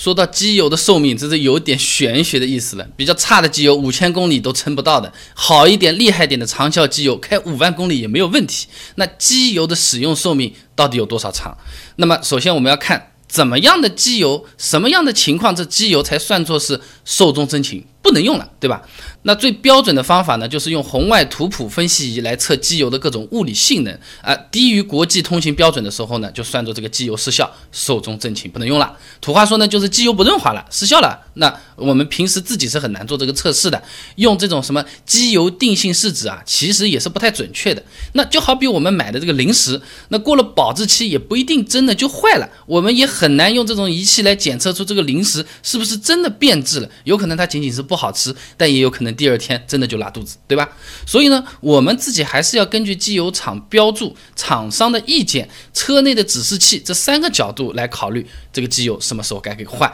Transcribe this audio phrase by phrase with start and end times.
[0.00, 2.88] 说到机油的寿命，这是有点玄学的意思了。
[2.96, 8.66] 比较差的机油五千公里都撑不到的，好一点、厉害点的长效机油开五万公里也没有问题。
[8.94, 11.54] 那机油的使用寿命到底有多少长？
[11.96, 18.82] 那么首先我们要看怎么样的机油，什么样的情况这机油才算作是寿终正寝，不能用了，对吧？
[19.22, 28.96] 那最标准的方法呢，就是用红外图谱分析仪来测机油的各种物理性能啊，低于国际通行标准的时候呢，就算作这个机油失效，寿终正寝，不能用了。
[29.20, 31.26] 土话说呢，就是机油不润滑了，失效了。
[31.34, 33.82] 那我们平时自己是很难做这个测试的，
[34.16, 37.82] 用这种什么机油定性试纸啊，其实也是不太准确的。
[38.14, 39.78] 那就好比我们买的这个零食，
[40.08, 49.12] 那过了保质期也不一定真的就坏了，我们也很难用这种仪器来检测出这个零食是不是真的变质了，有可能它仅仅是不好吃，但也有可能。
[49.16, 50.68] 第二天真的就拉肚子，对吧？
[51.04, 59.92] 所以呢，我们自己还是要根据机油厂标注、厂商的意见、车内的指示器这三个角度来考虑这个机油什么时候该给换。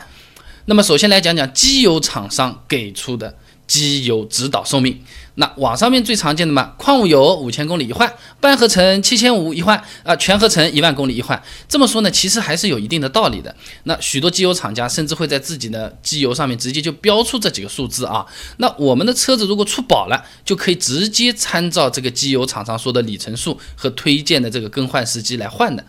[0.66, 3.34] 那么，首先来讲讲机油厂商给出的
[3.66, 5.00] 机油指导寿命。
[5.38, 11.40] 那网上面最常见的嘛，矿物油五千公里一换，半合成七千五一换，啊，全合成一万公里一换。
[11.68, 13.54] 这么说呢，其实还是有一定的道理的。
[13.84, 18.24] 那许多机油厂家甚至会在自己的机油上面直接就标出这几个数字啊。
[18.56, 25.84] 那我们的车子如果出保了，就可以直接参照这个机油厂商说的里程数和推荐的这个更换时机来换的。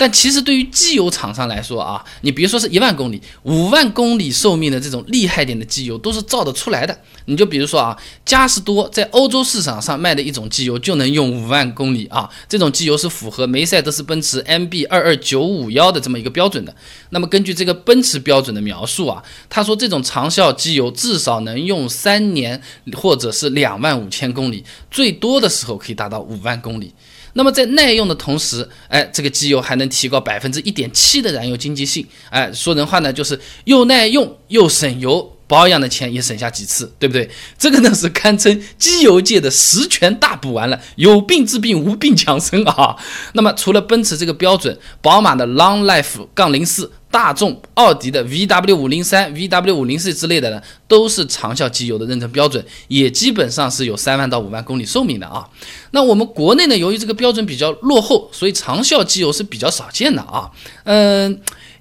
[0.00, 6.98] 但其实对于机油厂商来说啊，你别说是一万公里、五万公里寿命的这种厉害点的机油，都是造得出来的。
[7.26, 16.74] 你就比如说啊，嘉实多在欧洲市场上卖的一种机油就能用五万公里啊，这种机油是符合梅赛德斯奔驰 MB 二二九五幺的这么一个标准的。
[17.10, 22.62] 那么根据这个奔驰标准的描述啊，他说这种长效机油至少能用三年，
[22.94, 26.94] 或者是两万五千公里，最多的时候可以达到五万公里。
[27.34, 32.06] 那么在耐用的同时，哎，这个机油还能提高百分之一点七的燃油经济性。
[32.30, 37.28] 哎，说人话呢，就是又耐用又省油，保养的钱也省下几次，对不对？
[37.58, 42.94] 这个呢是堪称机油界的十全大补丸了，有病治病，无病强身啊。
[43.32, 46.92] 那么除了奔驰这个标准，宝马的 Long Life 杠零四。
[47.12, 55.44] 大众、奥迪的 VW 五零三、VW 五零四之类的呢，都是长效机油的认证标准，也基本上是有三万到五万公里寿命的啊。
[55.90, 60.48] 那我们国内呢，由于这个标准比较落后，所以长效机油是比较少见的啊。
[60.84, 61.40] 嗯，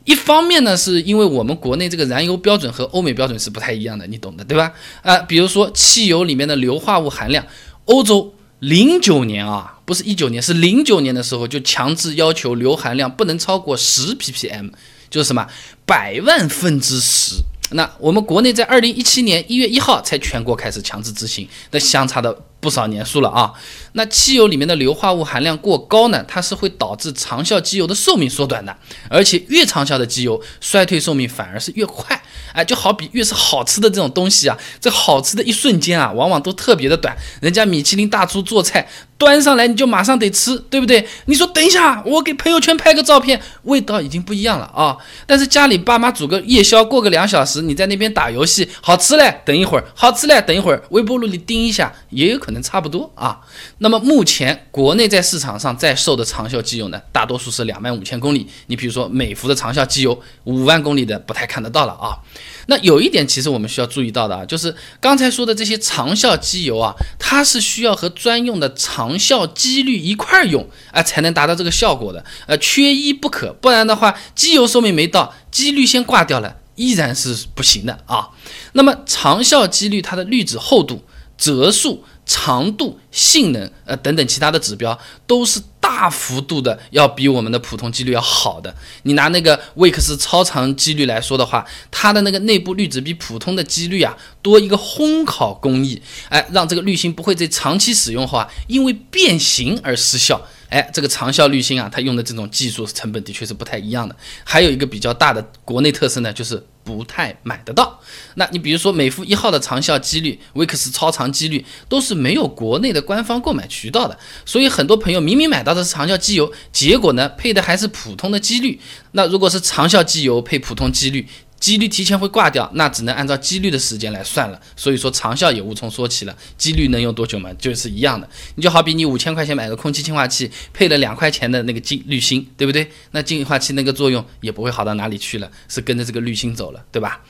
[0.10, 4.74] 一方面呢，是因为我们国内这个燃油标准和欧美标准是不太一样的，你懂的，对吧？
[5.04, 7.46] 啊，比如说汽油里面的硫化物含量，
[7.86, 14.72] 欧洲零九年啊，不是一九年，是零九年的时候就强制要求硫含量不能超过十 ppm。
[15.12, 15.48] 就是什么
[15.88, 17.36] 百万分之十，
[17.72, 23.52] 那我们国内在二零一七年一月一号才全国开始强制执行，那相差的不少年数了啊。
[23.94, 28.76] 那汽油里面的硫化物含量过高呢，它是会导致长效机油的寿命缩短的，
[29.10, 32.22] 而且越长效的机油衰退寿命反而是越快。
[32.54, 37.16] 哎，就好比越是好吃的这种东西啊，这好吃的一瞬间啊，往往都特别的短。
[37.42, 38.88] 人家米其林大厨做菜。
[39.20, 41.06] 端上来你就马上得吃，对不对？
[41.26, 44.96] 你说等一下，我给朋友圈拍个照片，味道已经不一样了啊！
[45.28, 53.40] 但是家里爸妈煮个夜宵，过个两小时，你在那边打游戏，好吃嘞，等一会儿，好吃嘞，等一会儿，微波炉里叮一下，也有可能可能差不多啊。
[53.78, 58.48] 那么目前国内在市场上在售的长效机油呢，大多数是两万五千公里。
[58.66, 62.18] 你比如说美孚的长效机油，五万公里的不太看得到了啊。
[62.66, 78.30] 那有一点其实我们需要注意到的啊，就是刚才说的这些长效机油啊，它是需要和专用的长效机滤一块儿用啊，才能达到这个效果的，呃，缺一不可，不然的话，机油寿命没到，机滤先挂掉了，依然是不行的啊。
[78.74, 81.04] 那么长效机滤它的滤纸厚度、
[81.40, 82.04] 折数。
[82.32, 84.96] 长度、性能，呃等等其他的指标
[85.26, 88.72] 都是大幅度的要比我们的普通机滤要好的。
[89.02, 100.40] 你拿那个威克斯超长机滤来说的话，它的那个内部滤纸比普通的机滤啊多一个烘烤工艺，哎，让这个滤芯不会在长期使用后啊因为变形而失效。
[100.70, 104.16] 哎，这个长效滤芯啊，它用的这种技术成本的确是不太一样的。
[104.44, 108.00] 还有一个比较大的国内特色呢，就是不太买得到。
[108.36, 114.18] 那你比如说美孚一号的长效机滤、威克斯超长机滤，都是没有国内的官方购买渠道的。
[114.46, 118.80] 所以很多朋友明明买到的是长效机油，结果呢配的还是普通的机滤。
[119.14, 121.28] 那如果是长效机油配普通机滤，
[121.60, 126.36] 几率提前会挂掉，那只能按照几率的时间来算了，所以说长效也无从说起了。
[126.58, 127.52] 几率能用多久嘛？
[127.56, 128.28] 就是一样的。
[128.56, 132.90] 你就好比你五千块钱买个空气净化器，配了两块钱的那个净滤芯，对不对？
[133.12, 137.22] 那净化器那个作用也不会好到哪里去了，是跟着这个滤芯走了，对吧？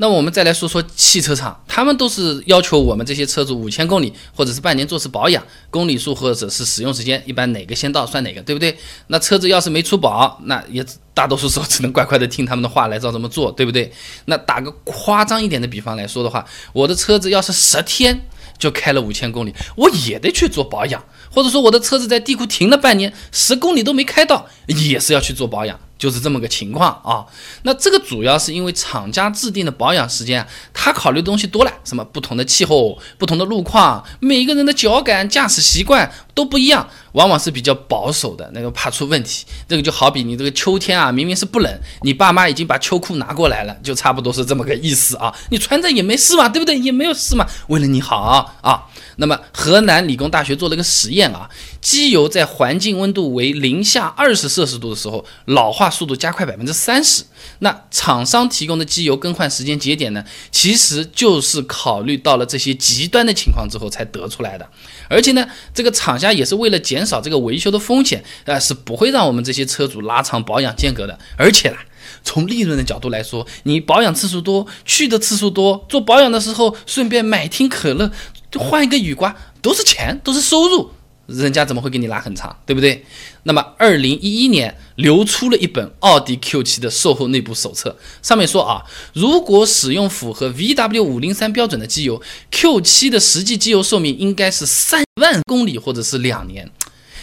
[0.00, 8.74] 那我们再来说说汽车厂，他们都是要求我们这些车主五千公里或者是半年做次保养，公里数或者是使用时间，一般哪个先到算哪个，对不对？
[9.08, 10.82] 那车子要是没出保，那也
[11.12, 13.92] 大多数时候只能 乖乖的听他们的话来照这么做，对不对？
[14.24, 18.26] 那打个夸张一点的比方来说的话，我的车子要是十天
[18.56, 25.78] 就开了五千公里，我也得去做保养，或者说我的车子在地库停了半年，十公里都没开到，也是要去做保养。
[26.00, 27.26] 就是这么个情况啊，
[27.64, 39.44] 那这个主要是因为厂家制定的保养时间啊，他考虑的东西多了，什么不同的气候、不同的路况，每个人的脚感、驾驶习惯都不一样，往往是比较保守的，那个怕出问题。
[39.68, 45.30] 这个就好比你这个秋天啊，明明是不冷，你爸妈已经把秋裤拿过来了，就差不多是这么个意思啊。
[45.50, 46.78] 你穿着也没事嘛，对不对？
[46.78, 48.16] 也没有事嘛，为了你好
[48.62, 48.86] 啊。
[49.20, 51.48] 那么河南理工大学做了个实验啊，
[51.80, 57.22] 机油在环境温度为零下二十摄氏度的时候，老化速度加快百分之三十。
[57.60, 64.66] 那厂商提供的机油更换时间节点呢，其实就是考虑到了这些极端的情况之后才得出来的。
[65.08, 71.18] 而且呢，这个厂家也是为了减少这个维修的风险，呃，是不会让我们这些车主拉长保养间隔的。
[71.36, 71.76] 而且呢，
[72.24, 78.10] 从利润的角度来说，你保养次数多，去的次数多，做保养的时候顺便买听可乐。
[78.50, 80.90] 就换一个雨刮都是钱，都是收入，
[81.26, 83.04] 人家怎么会给你拉很长，对不对？
[83.44, 88.82] 那么，二零一一年流出了一本奥迪 Q7 的售后内部手册，上面说啊，
[89.14, 92.20] 如果使用符合 VW 五零三标准的机油
[92.50, 96.70] ，Q7 的实际机油寿命应该是三万公里或者是两年，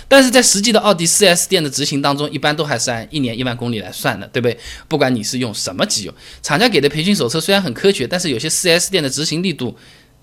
[0.08, 4.58] 但是在实际的奥迪 4S 店的执行当中，一般都还是按一年一万公里来算的，对不对？
[4.88, 9.78] 不管你是用什么机油，厂家给的培训手册虽然很科学，但是有些 4S 店的执行力度。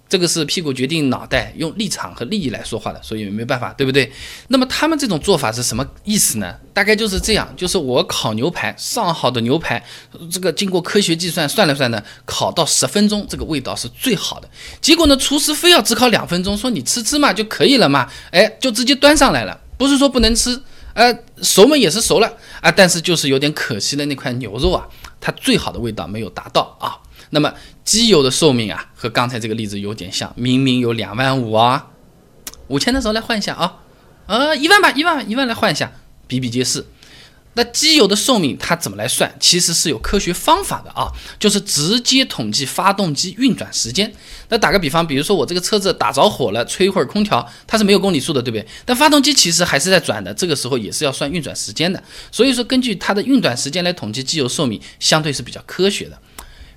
[0.06, 4.12] 这个是屁股决定脑袋，用立场和利益来说话的，所以没办法，对不对？
[4.48, 6.54] 那么他们这种做法是什么意思呢？
[6.72, 9.82] 大概就是这样，就是我烤牛排，上好的牛排，
[10.30, 14.48] 这个经过科学计算算了算呢，烤到十分钟，这个味道是最好的。
[14.80, 20.60] 结果呢，厨师非要只烤两分钟，说你吃吃嘛就可以了嘛，哎，就直接端上来了，不是说不能吃，
[20.92, 21.12] 呃，
[21.42, 24.86] 熟嘛也是熟了啊，但是就是有点可惜的那块牛肉啊，
[25.20, 27.00] 它最好的味道没有达到啊。
[27.34, 27.52] 那么
[27.84, 31.88] 机油的寿命啊，和刚才这个例子有点像，明明有两万五啊，
[32.68, 33.80] 五千的时候来换一下啊，
[34.26, 35.92] 呃，一万吧，一万一万来换一下，
[36.26, 36.86] 比比皆是。
[37.56, 39.32] 那机油的寿命它怎么来算？
[39.38, 41.06] 其实是有科学方法的啊，
[41.38, 44.12] 就是直接统计发动机运转时间。
[44.48, 48.66] 那打个比方，比如说我这个车子打着火了，吹一会儿空调，它是没有公里数的，对不对？
[48.84, 52.02] 但发动机其实还是在转的，这个时候也是要算运转时间的。
[52.32, 56.18] 所以说，根据它的运转时间来统计机油寿命，相对是比较科学的。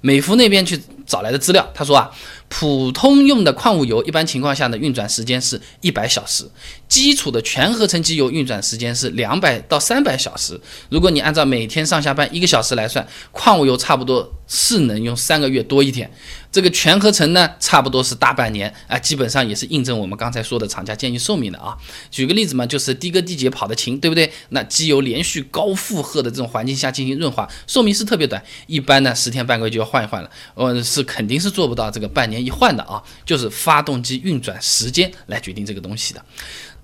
[0.02, 2.12] 美孚那边去找来的资料，他说啊，
[2.50, 6.48] 普通用的矿物油一般情况下的运转时间是一百小时，
[6.90, 10.60] 基础的全合成机油运转时间是两百到三百小时。
[10.90, 16.12] 如果你按照每天上下班一个小时来算，矿物油差不多是能用三个月多一点。
[16.50, 21.78] 这个全合成呢，差不多是大半年啊，基本上也是印证我们刚才说的厂家建议寿命的啊。
[22.10, 24.32] 举个例子嘛，就是的哥的姐跑得勤，对不对？
[24.50, 30.30] 那机油连续高负荷的这种环境下进行润滑，寿命是特别短，一般呢十天半个月就要换一换了。
[30.56, 36.22] 呃，是肯定是做不到这个半年一换的啊，就是发动机运转时间来决定这个东西的。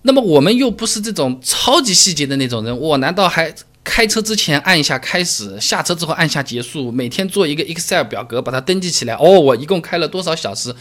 [0.03, 3.53] 那么我们又不是这种超级细节的那种人，我难道还？
[3.85, 9.13] 开车之前按一下开始，下车之后按下结束，每天做一个 Excel 表格，把它登记起来。
[9.15, 10.73] 哦，我一共开了多少小时？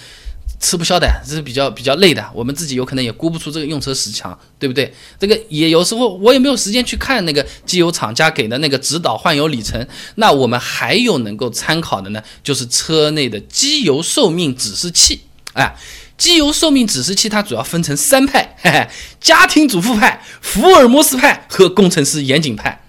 [0.63, 2.25] 吃不消的，这是比较比较累的。
[2.33, 4.95] 我们自己有可能也估不出这个用车时长，对不对？
[5.19, 9.85] 这个也有时候我也没有时间去看那个机油厂家给的那个指导换油里程。
[10.15, 15.23] 那我们还有能够参考的呢，就是车内的机油寿命指示器。
[15.55, 15.75] 哎，
[16.17, 18.89] 机油寿命指示器它主要分成三派：嘿 嘿，
[19.21, 22.82] 家庭主妇派、福尔摩斯派和工程师严谨派。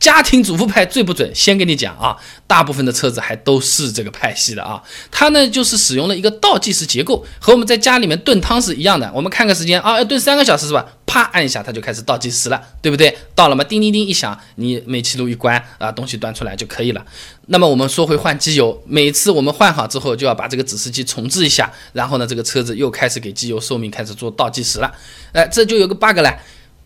[0.00, 2.16] 家庭主妇派最不准，先跟你讲啊，
[2.46, 4.82] 大部分的车子还都是这个派系的啊。
[5.10, 9.12] 它呢就是使用了一个倒计时结构，和我们在家里面炖汤是一样的。
[9.14, 10.86] 我们看个时间啊，要炖三个小时是吧？
[11.04, 13.14] 啪按一下，它就开始倒计时了，对不对？
[13.34, 13.62] 到了吗？
[13.62, 17.04] 叮叮叮一响，你煤气炉一关啊，东西端出来就可以了。
[17.48, 24.90] 那么我们说回换机油，每次我们换好之后，就要把这个指示器重置一下，然后呢，这个车子又开始给机油寿命开始做倒计时了。
[25.32, 26.38] 哎，这就有个 bug 了，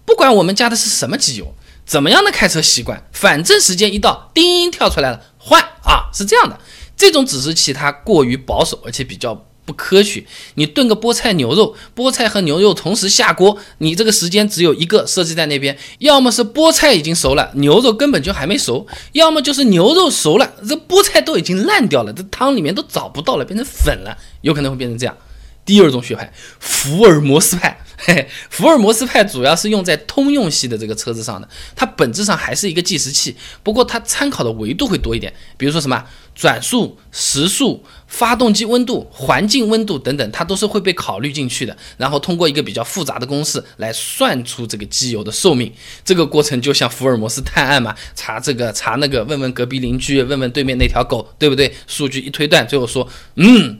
[0.04, 1.54] 不管我们加的是什么机油。
[1.84, 3.02] 怎么样的开车习惯？
[3.12, 6.58] 反正时间一到，叮跳出来了，换啊，是这样的。
[6.96, 10.24] 这种指示器它过于保守，而且比较不科学。
[10.54, 25.16] 你炖个菠菜牛肉，菠菜和牛肉同时下锅，你这个时间只有一个设置在那边，要么是菠菜已经熟了，牛肉根本就还没熟；要么就是牛肉熟了，这菠菜都已经烂掉了，这汤里面都找不到了，变成粉了，有可能会变成这样。
[25.64, 27.83] 第二种学派，福尔摩斯派。
[28.50, 45.72] 福尔摩斯派主要是用在通用系的这个车子上的，它本质上还是一个计时器，不过它参考的维度会多一点，比如说什么转速、时速、发动机温度、环境温度等等，它都是会被考虑进去的，然后通过一个比较复杂的公式来算出这个机油的寿命。
[46.04, 51.74] 这个过程就像福尔摩斯探案嘛，查这个查那个，问问隔壁邻居，问问对面那条狗，对不对？
[51.86, 53.78] 数据一推断，最后说，嗯。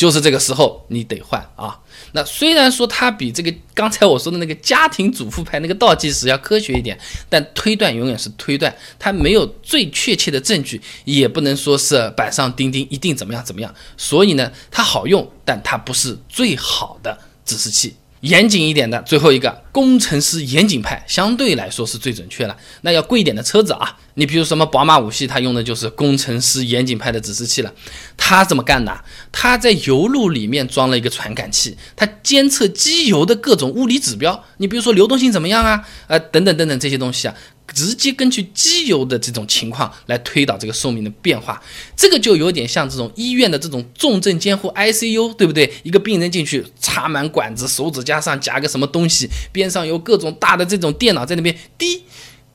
[0.00, 1.78] 就是这个时候你得换啊。
[2.12, 13.74] 那虽然说它比这个刚才我说的那个家庭主妇牌那个倒计时要科学一点，但推断永远是推断，它没有最确切的证据，也不能说是板上钉钉一定怎么样怎么样。
[13.98, 17.94] 所以呢，它好用，但它不是最好的指示器。
[18.20, 22.56] 严谨一点的最后一个工程师严谨派相对来说是最准确了。
[22.82, 27.72] 那要贵一点的车子啊，你比如什么宝马五系，它用的就是工程师严谨派的指示器了。
[28.16, 29.04] 它怎么干的？
[29.32, 34.44] 它在油路里面装了一个传感器，它监测机油的各种物理指标。
[34.58, 35.82] 你比如说流动性怎么样啊？
[36.08, 37.34] 呃，等等等等这些东西啊。
[37.74, 41.62] 直接根据机油的这种情况来推导这个寿命的变化，
[41.96, 45.72] 这个就有点像这种医院的这种重症监护 ICU，对不对？
[45.82, 52.02] 一个病人进去插满管子，手指甲上夹个什么东西，边上有各种大的这种电脑在那边滴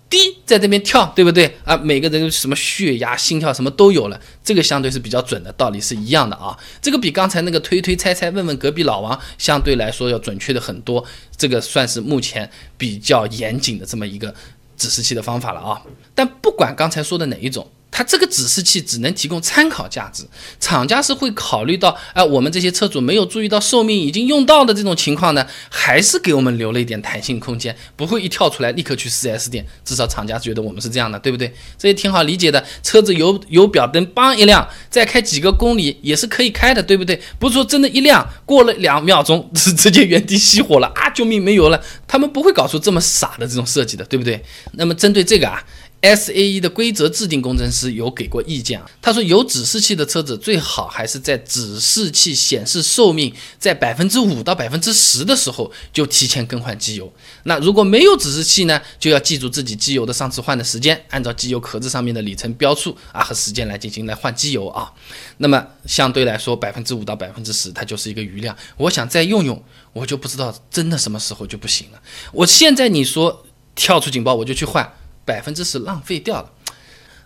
[0.07, 1.75] 滴在这边跳，对不对啊？
[1.77, 6.55] 每个人什么血压、心跳什么都有了，这个相对是比较准的，道理是一样的啊。
[6.81, 11.03] 这个比刚才那个推推猜猜、问问隔壁老王相对来说要准确的很多，
[11.35, 14.33] 这个算是目前比较严谨的这么一个。
[14.77, 15.81] 指示器的方法了啊，
[16.13, 17.67] 但不管刚才说的哪一种。
[17.97, 20.25] 它这个指示器只能提供参考价值，
[20.59, 31.49] 厂家是会考虑到，哎，我们这些车主没有注意到寿命已经用到的这种情况呢，还是给我们留了一点弹性空间，不会一跳出来立刻去 4S 店，至少厂家觉得我们是这样的，对不对？
[31.77, 32.61] 这也挺好理解的。
[32.83, 37.17] 车子油油表灯邦一亮，再开几个公里也是可以开的，对不对？
[37.39, 44.43] 不是说真的一亮过了两秒钟是 直接原地熄火了啊，救命没油了，他们不会搞出这么傻的这种设计的，对不对？
[44.73, 45.63] 那么针对这个啊。
[46.01, 57.11] S A E 的规则制定工程师有给过意见啊，他说有指示器的车子最好还是在指示器显示寿命在百分之五到百分之十的时候就提前更换机油。
[57.43, 64.93] 那如果没有指示器呢，就要记住自己机油的上次换的时间，按照机油壳子上面的里程标数啊和时间来进行来换机油啊。
[65.37, 68.55] 那么相对来说，百分之五到百分之十它就是一个余量。
[68.77, 71.99] 我想再用用，我就不知道真的什么时候就不行了。
[72.31, 74.93] 我现在你说跳出警报我就去换。
[75.25, 76.49] 百分之十浪费掉了。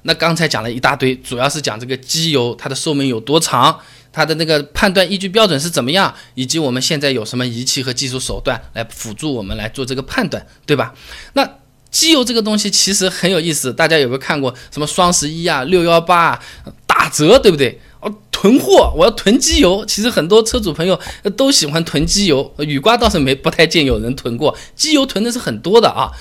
[0.04, 3.78] 那刚才讲了一大堆，主要是讲这个机油它的寿命有多长，
[4.14, 10.94] 它的那个判断依据标准是怎么样，以及我们现在有什么仪器和技术手段来辅助我们来做这个判断，对吧？
[11.34, 11.58] 那
[11.92, 16.42] 机油这个东西其实很有意思，大家有没有看过什么双十一啊、六幺八啊
[16.88, 17.82] 打折，对不对？
[18.00, 19.86] 哦，囤货，我要囤机油。
[19.86, 20.98] 其实很多车主朋友
[21.36, 26.12] 都喜欢囤机油，雨刮倒是没不太见有人囤过，机油囤的是很多的啊，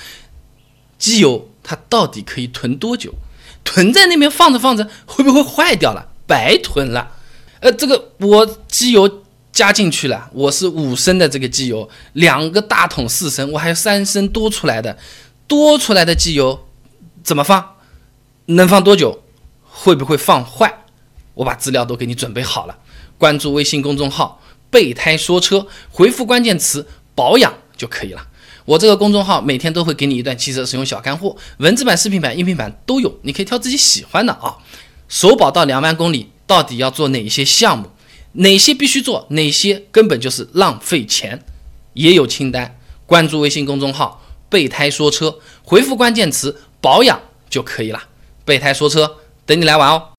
[0.97, 1.47] 机油。
[1.69, 3.13] 它到底可以囤多久？
[3.63, 6.09] 囤在那边放着放着，会不会坏掉了？
[6.25, 7.11] 白囤了。
[7.59, 14.97] 呃，这个我机油加进去了，我是五升的这个机油，两个大桶四升，我还有三升多出来的，
[15.45, 16.67] 多出来的机油
[17.23, 17.75] 怎么放？
[18.47, 19.21] 能放多久？
[19.63, 20.85] 会不会放坏？
[21.35, 22.79] 我把资料都给你准备好了，
[23.19, 28.25] 关注微信公众号“备胎说车”，回复关键词“保养”就可以了。
[28.69, 34.55] 我这个公众号每天都会给你一段汽车使用小干货，文字版、视频版、音频版都有，你可以挑自己喜欢的啊。
[35.07, 37.89] 首保到两万公里，到底要做哪些项目？
[38.33, 39.25] 哪些必须做？
[39.31, 41.43] 哪些根本就是浪费钱？
[41.95, 42.77] 也有清单。
[43.07, 48.03] 关注微信公众号“备胎说车”，回复关键词“保养”就可以了。
[48.45, 49.15] 备胎说车，
[49.47, 50.18] 等你来玩哦。